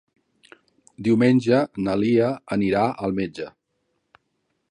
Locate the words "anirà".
2.57-2.85